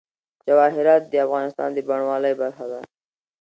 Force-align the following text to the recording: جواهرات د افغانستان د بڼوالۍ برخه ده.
جواهرات 0.47 1.03
د 1.07 1.13
افغانستان 1.25 1.69
د 1.73 1.77
بڼوالۍ 1.87 2.33
برخه 2.41 2.65
ده. 2.71 2.79